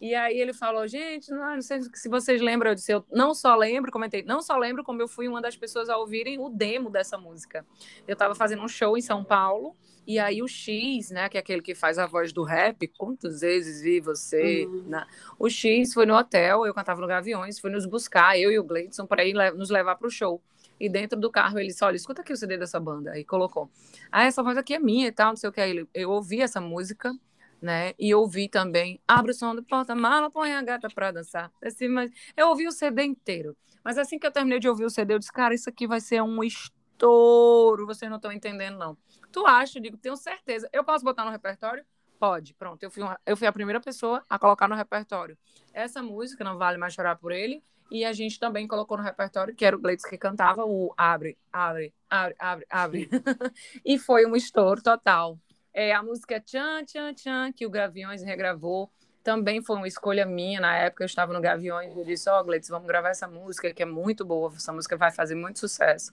[0.00, 3.32] E aí ele falou, gente, não, não sei se vocês lembram, eu disse, eu não
[3.32, 6.48] só lembro, comentei, não só lembro como eu fui uma das pessoas a ouvirem o
[6.48, 7.64] demo dessa música.
[8.06, 9.74] Eu estava fazendo um show em São Paulo,
[10.06, 13.40] e aí o X, né, que é aquele que faz a voz do rap, quantas
[13.40, 14.82] vezes vi você, uhum.
[14.86, 15.06] né?
[15.38, 18.64] O X foi no hotel, eu cantava no Gaviões, foi nos buscar, eu e o
[18.64, 20.42] Gleidson, para ir nos levar para o show.
[20.78, 23.12] E dentro do carro ele disse, olha, escuta aqui o CD dessa banda.
[23.12, 23.70] Aí colocou,
[24.10, 25.60] ah, essa voz aqui é minha e tal, não sei o que.
[25.60, 27.14] Aí eu ouvi essa música,
[27.64, 27.94] né?
[27.98, 31.50] E ouvi também, abre o som do porta-mala, põe a gata pra dançar.
[31.64, 33.56] Assim, mas eu ouvi o CD inteiro.
[33.82, 36.00] Mas assim que eu terminei de ouvir o CD, eu disse, cara, isso aqui vai
[36.00, 38.98] ser um estouro, vocês não estão entendendo, não.
[39.32, 39.78] Tu acha?
[39.78, 40.68] Eu digo, tenho certeza.
[40.72, 41.82] Eu posso botar no repertório?
[42.20, 42.82] Pode, pronto.
[42.82, 45.36] Eu fui, uma, eu fui a primeira pessoa a colocar no repertório.
[45.72, 49.54] Essa música, Não Vale Mais Chorar Por Ele, e a gente também colocou no repertório,
[49.54, 53.08] que era o Gleitz que cantava o Abre, Abre, Abre, Abre, Abre.
[53.84, 55.38] e foi um estouro total.
[55.74, 58.88] É, a música Tchan, Tchan, Tchan, que o Gaviões regravou,
[59.24, 60.60] também foi uma escolha minha.
[60.60, 63.74] Na época eu estava no Gaviões e eu disse: Ó, oh, vamos gravar essa música,
[63.74, 66.12] que é muito boa, essa música vai fazer muito sucesso.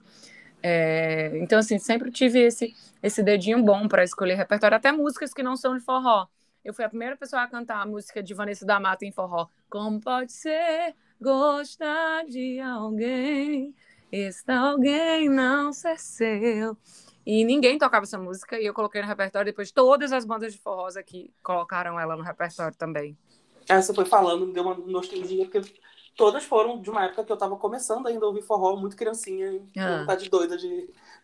[0.63, 5.43] É, então, assim, sempre tive esse, esse dedinho bom para escolher repertório, até músicas que
[5.43, 6.27] não são de forró.
[6.63, 9.47] Eu fui a primeira pessoa a cantar a música de Vanessa da Mata em forró.
[9.69, 13.75] Como pode ser gostar de alguém,
[14.11, 16.77] esse alguém não ser seu?
[17.25, 19.51] E ninguém tocava essa música e eu coloquei no repertório.
[19.51, 23.17] Depois, todas as bandas de forró aqui colocaram ela no repertório também.
[23.69, 25.61] Essa foi falando, deu uma nostalgia, porque
[26.15, 29.51] todas foram de uma época que eu tava começando ainda a ouvir forró, muito criancinha,
[29.51, 30.03] e ah.
[30.05, 30.67] tá de doida de,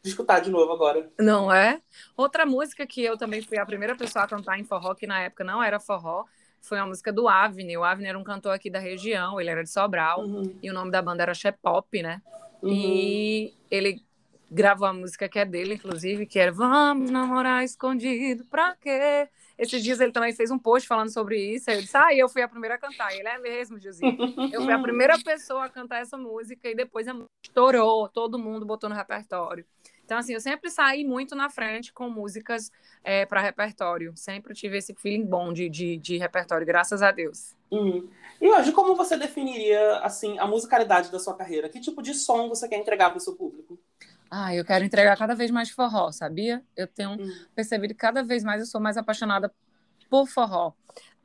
[0.03, 1.11] de escutar de novo agora.
[1.19, 1.81] Não é?
[2.15, 5.21] Outra música que eu também fui a primeira pessoa a cantar em forró, que na
[5.21, 6.25] época não era forró,
[6.61, 7.77] foi uma música do Avni.
[7.77, 10.55] O Avni era um cantor aqui da região, ele era de Sobral, uhum.
[10.61, 12.21] e o nome da banda era Pop, né?
[12.61, 12.69] Uhum.
[12.71, 14.06] E ele
[14.49, 19.27] gravou a música que é dele, inclusive, que era Vamos namorar escondido, pra quê?
[19.57, 21.69] Esses dias ele também fez um post falando sobre isso.
[21.69, 23.11] Aí eu disse, ah, eu fui a primeira a cantar.
[23.13, 24.15] Ele é mesmo, Josinho.
[24.53, 27.07] Eu fui a primeira pessoa a cantar essa música e depois
[27.43, 29.65] estourou, todo mundo botou no repertório.
[30.05, 32.71] Então, assim, eu sempre saí muito na frente com músicas
[33.03, 34.13] é, para repertório.
[34.15, 37.53] Sempre tive esse feeling bom de, de, de repertório, graças a Deus.
[37.69, 38.07] Uhum.
[38.39, 41.67] E hoje, como você definiria, assim, a musicalidade da sua carreira?
[41.67, 43.77] Que tipo de som você quer entregar para o seu público?
[44.29, 46.63] Ah, eu quero entregar cada vez mais forró, sabia?
[46.75, 47.45] Eu tenho hum.
[47.55, 49.51] percebido que cada vez mais eu sou mais apaixonada
[50.09, 50.73] por forró.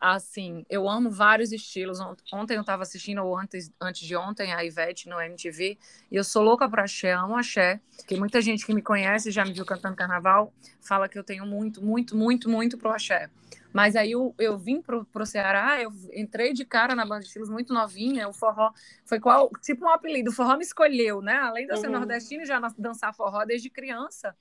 [0.01, 2.01] Assim, eu amo vários estilos.
[2.33, 5.79] Ontem eu estava assistindo, ou antes, antes de ontem, a Ivete no MTV,
[6.11, 9.45] e eu sou louca para axé, amo axé, que muita gente que me conhece, já
[9.45, 13.31] me viu cantando carnaval, fala que eu tenho muito, muito, muito, muito pro axé.
[13.73, 17.27] Mas aí eu, eu vim pro, pro Ceará, eu entrei de cara na banda de
[17.27, 18.73] estilos muito novinha, o forró
[19.05, 21.37] foi qual, tipo um apelido, o forró me escolheu, né?
[21.37, 21.95] Além de eu ser uhum.
[21.95, 24.37] nordestina e já dançar forró desde criança,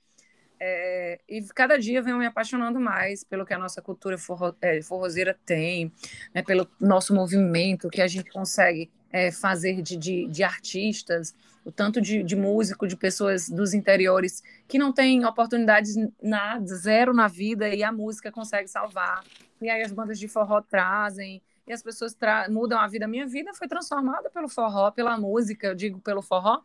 [0.64, 4.80] É, e cada dia venho me apaixonando mais pelo que a nossa cultura forro, é,
[4.84, 5.92] forrozeira tem,
[6.36, 11.34] né, pelo nosso movimento, que a gente consegue é, fazer de, de, de, artistas,
[11.66, 17.12] o tanto de, de músico, de pessoas dos interiores que não têm oportunidades nada, zero
[17.12, 19.24] na vida, e a música consegue salvar.
[19.60, 21.42] E aí as bandas de forró trazem,
[21.72, 22.16] e as pessoas
[22.50, 23.08] mudam a vida.
[23.08, 26.62] Minha vida foi transformada pelo forró, pela música, eu digo pelo forró,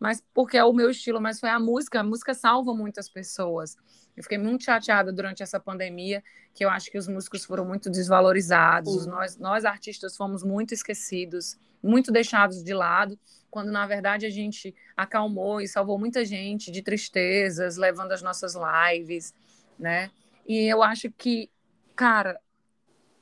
[0.00, 2.00] mas porque é o meu estilo, mas foi a música.
[2.00, 3.76] A música salva muitas pessoas.
[4.16, 7.88] Eu fiquei muito chateada durante essa pandemia, que eu acho que os músicos foram muito
[7.88, 9.12] desvalorizados, uhum.
[9.12, 13.16] nós, nós artistas fomos muito esquecidos, muito deixados de lado,
[13.48, 18.56] quando na verdade a gente acalmou e salvou muita gente de tristezas, levando as nossas
[18.56, 19.32] lives,
[19.78, 20.10] né?
[20.44, 21.48] E eu acho que,
[21.94, 22.40] cara,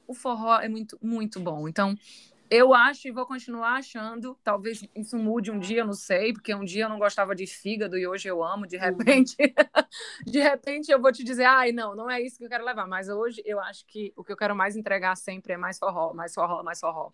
[0.06, 1.68] o forró é muito, muito bom.
[1.68, 1.96] Então,
[2.50, 4.38] eu acho e vou continuar achando.
[4.42, 7.98] Talvez isso mude um dia, não sei, porque um dia eu não gostava de fígado
[7.98, 8.66] e hoje eu amo.
[8.66, 9.36] De repente,
[10.24, 12.86] de repente eu vou te dizer, ai, não, não é isso que eu quero levar.
[12.86, 16.12] Mas hoje eu acho que o que eu quero mais entregar sempre é mais forró,
[16.14, 17.10] mais forró, mais forró.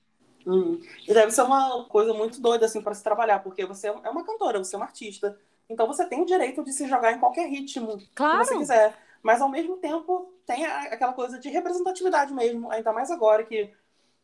[0.47, 0.81] Hum.
[1.07, 4.25] E deve ser uma coisa muito doida assim para se trabalhar, porque você é uma
[4.25, 5.39] cantora, você é uma artista.
[5.69, 8.41] Então você tem o direito de se jogar em qualquer ritmo claro.
[8.41, 8.99] que você quiser.
[9.23, 13.71] Mas ao mesmo tempo tem aquela coisa de representatividade mesmo, ainda mais agora que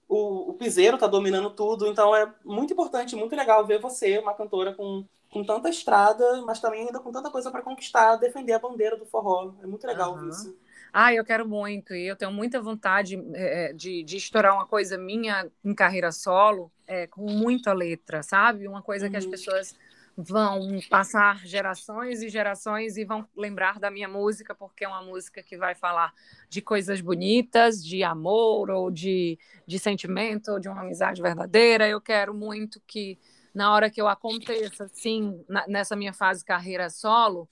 [0.08, 4.34] o, o piseiro está dominando tudo, então é muito importante, muito legal ver você, uma
[4.34, 8.58] cantora com, com tanta estrada, mas também ainda com tanta coisa para conquistar, defender a
[8.58, 9.52] bandeira do forró.
[9.62, 10.28] É muito legal uhum.
[10.30, 10.56] isso.
[10.90, 14.96] Ah, eu quero muito, e eu tenho muita vontade é, de, de estourar uma coisa
[14.96, 18.66] minha em carreira solo, é, com muita letra, sabe?
[18.66, 19.10] Uma coisa uhum.
[19.10, 19.30] que as uhum.
[19.30, 19.76] pessoas
[20.20, 25.44] vão passar gerações e gerações e vão lembrar da minha música, porque é uma música
[25.44, 26.12] que vai falar
[26.48, 31.88] de coisas bonitas, de amor, ou de, de sentimento, ou de uma amizade verdadeira.
[31.88, 33.16] Eu quero muito que,
[33.54, 37.48] na hora que eu aconteça, assim, na, nessa minha fase carreira solo,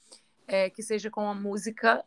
[0.48, 2.04] é, que seja com uma música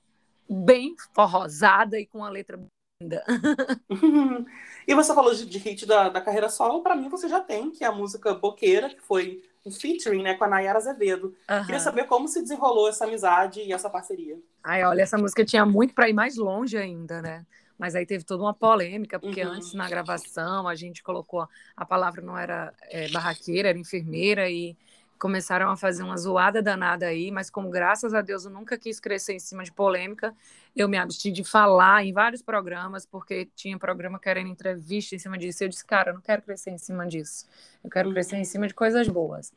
[0.50, 2.60] bem forrosada e com a letra
[3.02, 3.24] linda.
[4.86, 7.72] e você falou de, de hit da, da carreira solo, para mim você já tem,
[7.72, 11.36] que é a música Boqueira, que foi um featuring né, com a Nayara Azevedo.
[11.50, 11.65] Uhum.
[11.65, 14.38] Queria saber como se desenrolou essa amizade e essa parceria.
[14.63, 17.45] Ai, olha, essa música tinha muito para ir mais longe ainda, né?
[17.78, 19.54] Mas aí teve toda uma polêmica, porque uhum.
[19.54, 24.76] antes na gravação a gente colocou a palavra não era é, barraqueira, era enfermeira, e
[25.19, 28.99] começaram a fazer uma zoada danada aí, mas como graças a Deus eu nunca quis
[28.99, 30.34] crescer em cima de polêmica,
[30.75, 35.38] eu me absti de falar em vários programas, porque tinha programa querendo entrevista em cima
[35.38, 35.63] disso.
[35.63, 37.45] Eu disse, cara, eu não quero crescer em cima disso.
[37.84, 39.51] Eu quero crescer em cima de coisas boas.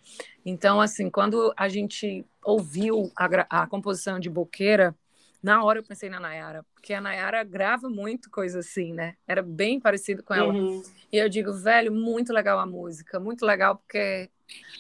[0.45, 4.95] Então, assim, quando a gente ouviu a, a composição de Boqueira,
[5.43, 9.15] na hora eu pensei na Nayara, porque a Nayara grava muito coisa assim, né?
[9.27, 10.53] Era bem parecido com ela.
[10.53, 10.83] Uhum.
[11.13, 14.31] E eu digo, velho, muito legal a música, muito legal, porque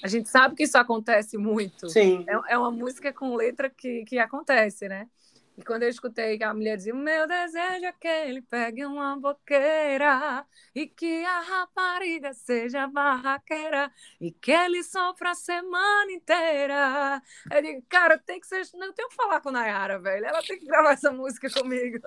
[0.03, 1.89] a gente sabe que isso acontece muito.
[1.89, 2.25] Sim.
[2.29, 5.09] É, é uma música com letra que, que acontece, né?
[5.57, 9.17] E quando eu escutei que a mulher dizia: Meu desejo é que ele pegue uma
[9.19, 17.23] boqueira e que a rapariga seja barraqueira e que ele sofra a semana inteira.
[17.51, 18.63] Eu digo: Cara, tem que ser.
[18.75, 20.25] Não, eu tenho que falar com a Nayara, velho.
[20.25, 21.99] Ela tem que gravar essa música comigo.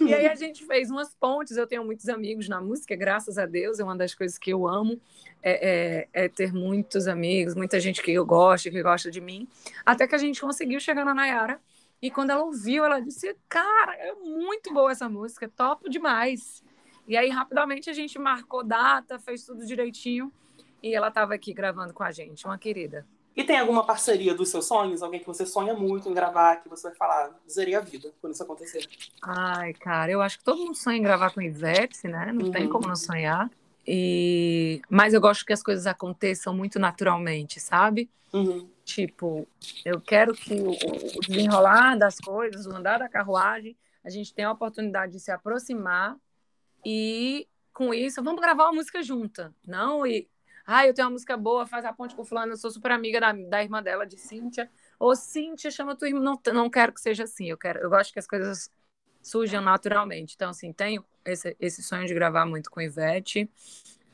[0.00, 1.56] e aí a gente fez umas pontes.
[1.56, 3.80] Eu tenho muitos amigos na música, graças a Deus.
[3.80, 5.00] É uma das coisas que eu amo.
[5.40, 9.48] É, é, é, ter muitos amigos, muita gente que eu gosto, que gosta de mim,
[9.86, 11.60] até que a gente conseguiu chegar na Nayara
[12.00, 16.62] e quando ela ouviu, ela disse: Cara, é muito boa essa música, topo demais.
[17.06, 20.32] E aí, rapidamente, a gente marcou data, fez tudo direitinho.
[20.82, 23.04] E ela estava aqui gravando com a gente, uma querida.
[23.34, 25.02] E tem alguma parceria dos seus sonhos?
[25.02, 28.34] Alguém que você sonha muito em gravar, que você vai falar, zerei a vida quando
[28.34, 28.84] isso acontecer?
[29.22, 32.32] Ai, cara, eu acho que todo mundo sonha em gravar com Ivete, né?
[32.32, 32.50] Não uhum.
[32.50, 33.50] tem como não sonhar.
[33.86, 34.82] E...
[34.90, 38.10] Mas eu gosto que as coisas aconteçam muito naturalmente, sabe?
[38.32, 38.68] Uhum.
[38.88, 39.46] Tipo,
[39.84, 40.74] eu quero que o,
[41.28, 46.16] desenrolar das coisas, o andar da carruagem, a gente tenha a oportunidade de se aproximar
[46.82, 49.54] e com isso, vamos gravar uma música junta.
[49.66, 50.26] Não e,
[50.66, 53.20] ah, eu tenho uma música boa, faz a ponte com fulano, eu sou super amiga
[53.20, 54.70] da, da irmã dela, de Cíntia.
[54.98, 56.20] Ou Cíntia, chama tua irmã.
[56.20, 57.50] Não, não quero que seja assim.
[57.50, 58.70] Eu, quero, eu gosto que as coisas
[59.22, 60.32] surjam naturalmente.
[60.34, 63.50] Então, assim, tenho esse, esse sonho de gravar muito com Ivete.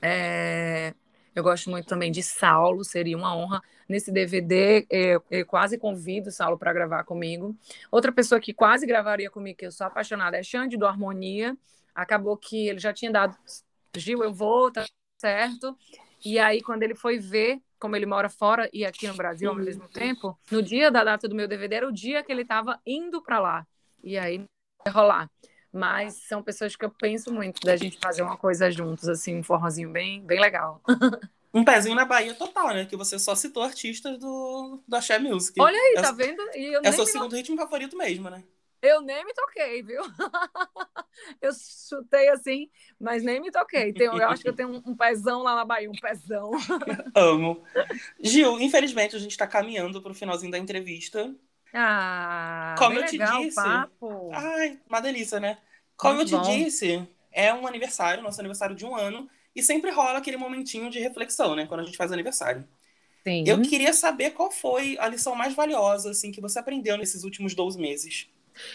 [0.03, 0.95] É,
[1.35, 3.61] eu gosto muito também de Saulo, seria uma honra.
[3.89, 7.57] Nesse DVD, eu, eu quase convido Saulo para gravar comigo.
[7.91, 11.57] Outra pessoa que quase gravaria comigo, que eu sou apaixonada, é Xande do Harmonia.
[11.95, 13.37] Acabou que ele já tinha dado,
[13.97, 14.87] Gil, eu vou, tá
[15.19, 15.77] certo.
[16.25, 19.57] E aí, quando ele foi ver, como ele mora fora e aqui no Brasil ao
[19.57, 22.81] mesmo tempo, no dia da data do meu DVD era o dia que ele estava
[22.87, 23.67] indo para lá.
[24.03, 24.45] E aí,
[24.85, 25.31] vai rolar
[25.75, 29.43] mas são pessoas que eu penso muito da gente fazer uma coisa juntos, assim, um
[29.43, 30.81] forrozinho bem, bem legal.
[31.53, 32.87] Um pezinho na Bahia total, né?
[32.87, 35.61] Que você só citou artistas do, do Axé Music.
[35.61, 36.41] Olha aí, é, tá vendo?
[36.55, 38.45] E eu É seu segundo ritmo favorito mesmo, né?
[38.81, 40.03] Eu nem me toquei, viu?
[41.43, 41.51] eu
[41.89, 43.93] chutei assim, mas nem me toquei.
[43.93, 46.51] Tenho- eu acho que eu tenho um, um pezão lá na Bahia, um pezão.
[47.17, 47.65] Amo.
[48.21, 51.35] Gil, infelizmente a gente tá caminhando pro finalzinho da entrevista.
[51.75, 53.59] Ah, Como eu te legal disse.
[53.59, 54.31] o papo.
[54.33, 55.59] Ai, uma delícia, né?
[55.97, 56.57] Como Muito eu te bom.
[56.57, 60.99] disse, é um aniversário, nosso aniversário de um ano, e sempre rola aquele momentinho de
[61.01, 61.67] reflexão, né?
[61.67, 62.65] Quando a gente faz aniversário.
[63.27, 63.45] Sim.
[63.47, 67.55] Eu queria saber qual foi a lição mais valiosa, assim, que você aprendeu nesses últimos
[67.55, 68.29] 12 meses.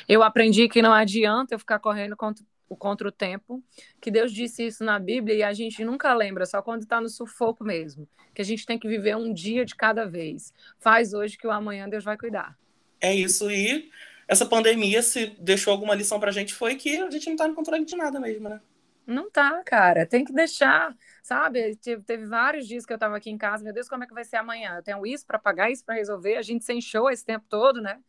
[0.07, 2.43] Eu aprendi que não adianta eu ficar correndo contra,
[2.77, 3.63] contra o tempo,
[4.01, 7.09] que Deus disse isso na Bíblia e a gente nunca lembra, só quando está no
[7.09, 8.07] sufoco mesmo.
[8.33, 10.53] Que a gente tem que viver um dia de cada vez.
[10.79, 12.57] Faz hoje que o amanhã Deus vai cuidar.
[13.01, 13.89] É isso, e
[14.27, 17.55] essa pandemia, se deixou alguma lição pra gente, foi que a gente não tá no
[17.55, 18.62] controle de nada mesmo, né?
[19.05, 20.05] Não tá, cara.
[20.05, 21.75] Tem que deixar, sabe?
[21.77, 24.23] Teve, vários dias que eu tava aqui em casa, meu Deus, como é que vai
[24.23, 24.75] ser amanhã?
[24.75, 26.35] Eu tenho isso para pagar, isso para resolver.
[26.38, 27.99] A gente sem show esse tempo todo, né?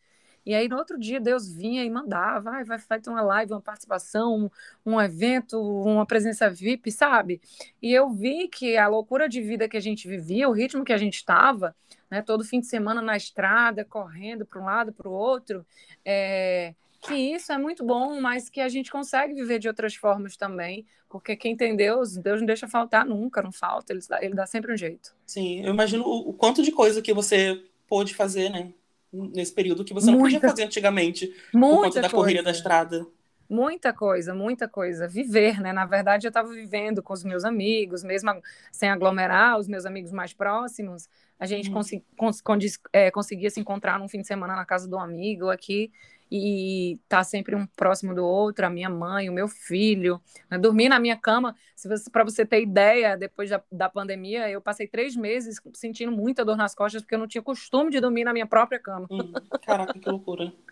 [0.44, 3.52] E aí no outro dia Deus vinha e mandava, vai, vai, vai ter uma live,
[3.52, 4.50] uma participação,
[4.84, 7.40] um, um evento, uma presença VIP, sabe?
[7.82, 10.92] E eu vi que a loucura de vida que a gente vivia, o ritmo que
[10.92, 11.74] a gente estava,
[12.10, 15.64] né, todo fim de semana na estrada, correndo para um lado, para o outro,
[16.04, 20.36] é, que isso é muito bom, mas que a gente consegue viver de outras formas
[20.36, 24.34] também, porque quem tem Deus, Deus não deixa faltar nunca, não falta, ele dá, ele
[24.34, 25.14] dá sempre um jeito.
[25.26, 28.72] Sim, eu imagino o, o quanto de coisa que você pôde fazer, né?
[29.12, 32.50] Nesse período que você não podia Muita- fazer antigamente, por conta Muita da corrida da
[32.50, 33.06] estrada.
[33.48, 35.08] Muita coisa, muita coisa.
[35.08, 35.72] Viver, né?
[35.72, 38.30] Na verdade, eu estava vivendo com os meus amigos, mesmo
[38.70, 41.08] sem aglomerar, os meus amigos mais próximos.
[41.36, 41.74] A gente Uhum.
[41.74, 45.50] consi- cons- condis- é, conseguia se encontrar num fim de semana na casa do amigo
[45.50, 45.90] aqui
[46.30, 50.20] e tá sempre um próximo do outro, a minha mãe, o meu filho.
[50.48, 50.56] né?
[50.58, 54.60] Dormir na minha cama, se você, para você ter ideia, depois da, da pandemia, eu
[54.60, 58.24] passei três meses sentindo muita dor nas costas porque eu não tinha costume de dormir
[58.24, 59.06] na minha própria cama.
[59.10, 60.52] Hum, caraca, que loucura.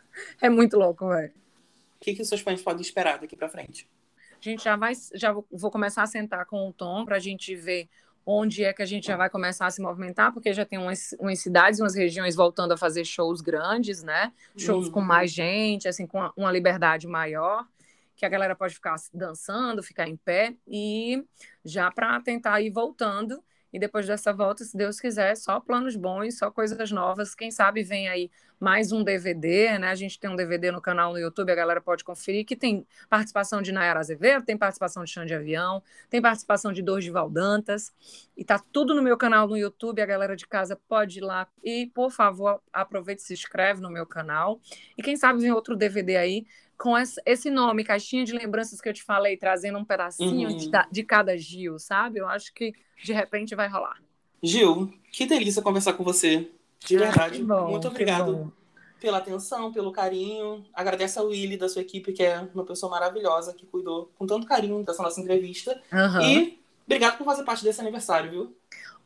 [0.42, 1.30] É muito louco, velho.
[1.30, 3.88] O que, que os seus fãs podem esperar daqui pra frente?
[4.32, 7.20] A gente já vai, já vou, vou começar a sentar com o Tom para a
[7.20, 7.88] gente ver
[8.26, 11.14] onde é que a gente já vai começar a se movimentar, porque já tem umas,
[11.18, 14.32] umas cidades, umas regiões voltando a fazer shows grandes, né?
[14.56, 14.92] Shows Uhum.
[14.92, 17.66] com mais gente, assim, com uma- uma liberdade maior,
[18.14, 21.24] que a galera pode ficar dançando, ficar em pé, e
[21.64, 23.42] já para tentar ir voltando.
[23.72, 27.34] E depois dessa volta, se Deus quiser, só planos bons, só coisas novas.
[27.34, 29.88] Quem sabe vem aí mais um DVD, né?
[29.88, 32.86] A gente tem um DVD no canal no YouTube, a galera pode conferir, que tem
[33.08, 37.92] participação de Nayara Azevedo, tem participação de Xande Avião, tem participação de Dorival Dantas,
[38.36, 41.46] e tá tudo no meu canal no YouTube, a galera de casa pode ir lá
[41.62, 44.60] e, por favor, aproveite e se inscreve no meu canal.
[44.96, 46.46] E quem sabe vem outro DVD aí
[46.78, 46.94] com
[47.26, 50.56] esse nome, Caixinha de Lembranças que eu te falei, trazendo um pedacinho Uhum.
[50.56, 52.20] de, de cada Gil, sabe?
[52.20, 54.00] Eu acho que de repente vai rolar.
[54.42, 56.48] Gil, que delícia conversar com você.
[56.78, 57.38] De Ah, verdade.
[57.40, 58.52] que bom, Muito obrigado
[59.00, 60.64] pela atenção, pelo carinho.
[60.72, 64.46] Agradeço ao Willy da sua equipe, que é uma pessoa maravilhosa, que cuidou com tanto
[64.46, 65.80] carinho dessa nossa entrevista.
[65.92, 66.22] Aham.
[66.22, 68.56] E obrigado por fazer parte desse aniversário, viu?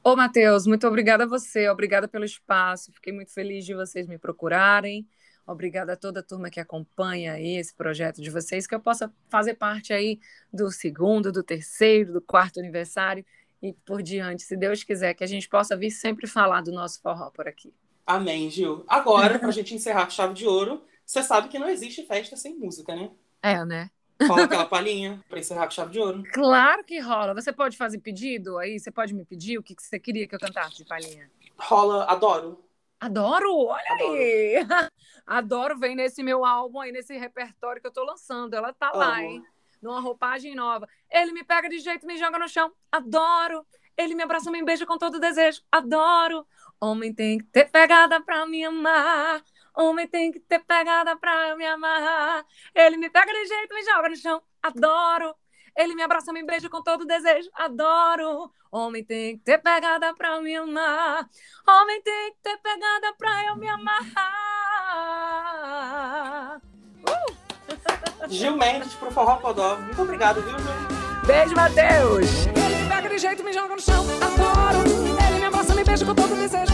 [0.04, 2.92] Ô, Matheus, muito obrigada a você, obrigada pelo espaço.
[2.92, 5.06] Fiquei muito feliz de vocês me procurarem.
[5.52, 9.54] Obrigada a toda a turma que acompanha esse projeto de vocês, que eu possa fazer
[9.54, 10.18] parte aí
[10.52, 13.24] do segundo, do terceiro, do quarto aniversário
[13.62, 17.00] e por diante, se Deus quiser, que a gente possa vir sempre falar do nosso
[17.00, 17.72] forró por aqui.
[18.04, 18.84] Amém, Gil.
[18.88, 22.58] Agora, pra gente encerrar com chave de ouro, você sabe que não existe festa sem
[22.58, 23.10] música, né?
[23.40, 23.88] É, né?
[24.26, 26.24] Rola aquela palhinha pra encerrar com chave de ouro.
[26.32, 27.34] Claro que rola.
[27.34, 28.78] Você pode fazer pedido aí?
[28.78, 31.30] Você pode me pedir o que você queria que eu cantasse, Palhinha?
[31.56, 32.64] Rola, adoro.
[33.00, 34.14] Adoro, olha Adoro.
[34.14, 34.66] aí.
[35.26, 38.54] Adoro, vem nesse meu álbum aí, nesse repertório que eu tô lançando.
[38.54, 39.44] Ela tá lá, hein?
[39.80, 40.88] Numa roupagem nova.
[41.10, 42.72] Ele me pega de jeito, me joga no chão.
[42.90, 43.66] Adoro.
[43.96, 45.62] Ele me abraça, me beija com todo desejo.
[45.70, 46.46] Adoro.
[46.80, 49.42] Homem tem que ter pegada pra me amar.
[49.74, 52.44] Homem tem que ter pegada pra me amar.
[52.74, 54.42] Ele me pega de jeito, me joga no chão.
[54.62, 55.34] Adoro.
[55.76, 57.48] Ele me abraça, me beija com todo desejo.
[57.54, 58.50] Adoro.
[58.70, 61.28] Homem tem que ter pegada pra me amar.
[61.68, 64.22] Homem tem que ter pegada pra eu me amarrar.
[67.08, 67.42] Uh!
[68.28, 69.76] Gil Mendes pro Forró Codó.
[69.76, 71.26] Muito obrigado, viu, Gil?
[71.26, 72.46] Beijo, Matheus.
[72.46, 74.04] Ele me pega de jeito, me joga no chão.
[74.20, 74.80] Adoro.
[75.28, 76.71] Ele me abraça, me beija com todo desejo.